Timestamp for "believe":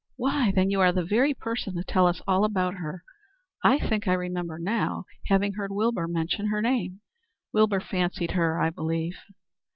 8.71-9.17